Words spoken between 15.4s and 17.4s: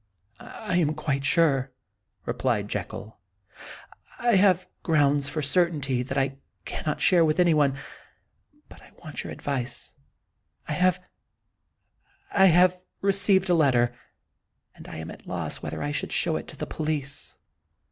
whether I should show it to the police.